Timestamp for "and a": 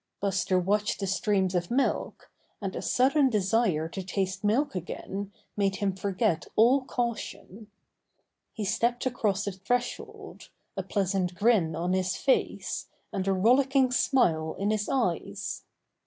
2.59-2.81, 13.13-13.31